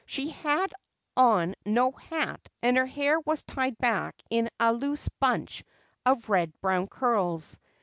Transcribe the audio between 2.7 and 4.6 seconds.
her hair was tied back in